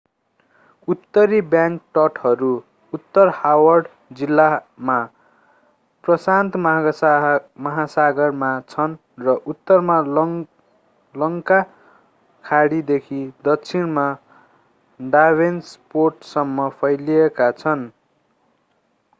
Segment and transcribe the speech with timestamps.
[0.87, 2.47] उत्तरी बैंक तटहरू
[2.93, 3.89] उत्तर हार्बर
[4.11, 4.95] जिल्लामा
[6.03, 6.57] प्रशान्त
[6.61, 8.97] महासागरमा छन्
[9.27, 11.53] र उत्तरमा लङ्ग
[12.45, 14.09] खाडीदेखि दक्षिणमा
[14.99, 17.89] डाभेनपोर्टसम्म फैलिएका छन्।